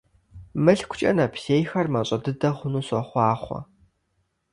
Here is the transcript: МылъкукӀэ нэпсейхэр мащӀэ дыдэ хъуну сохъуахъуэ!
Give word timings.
МылъкукӀэ 0.63 1.11
нэпсейхэр 1.17 1.87
мащӀэ 1.93 2.17
дыдэ 2.23 2.49
хъуну 2.55 2.83
сохъуахъуэ! 2.87 3.59